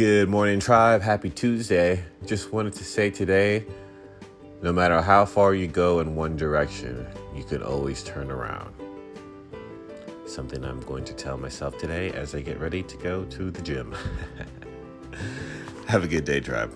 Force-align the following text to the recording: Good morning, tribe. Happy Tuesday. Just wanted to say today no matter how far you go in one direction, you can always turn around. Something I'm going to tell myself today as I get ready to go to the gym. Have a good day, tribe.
Good 0.00 0.30
morning, 0.30 0.60
tribe. 0.60 1.02
Happy 1.02 1.28
Tuesday. 1.28 2.02
Just 2.24 2.54
wanted 2.54 2.72
to 2.72 2.84
say 2.84 3.10
today 3.10 3.66
no 4.62 4.72
matter 4.72 5.02
how 5.02 5.26
far 5.26 5.54
you 5.54 5.66
go 5.66 6.00
in 6.00 6.14
one 6.14 6.38
direction, 6.38 7.06
you 7.34 7.44
can 7.44 7.62
always 7.62 8.02
turn 8.02 8.30
around. 8.30 8.74
Something 10.24 10.64
I'm 10.64 10.80
going 10.80 11.04
to 11.04 11.12
tell 11.12 11.36
myself 11.36 11.76
today 11.76 12.12
as 12.12 12.34
I 12.34 12.40
get 12.40 12.58
ready 12.58 12.82
to 12.82 12.96
go 12.96 13.26
to 13.26 13.50
the 13.50 13.60
gym. 13.60 13.94
Have 15.86 16.02
a 16.02 16.08
good 16.08 16.24
day, 16.24 16.40
tribe. 16.40 16.74